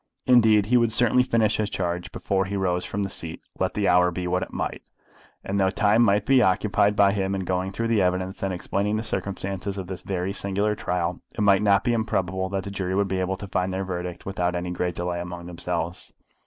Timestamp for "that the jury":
12.49-12.95